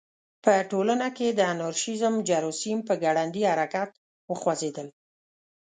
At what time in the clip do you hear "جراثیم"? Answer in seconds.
2.27-2.79